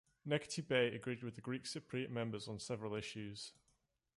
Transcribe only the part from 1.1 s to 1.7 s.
with the Greek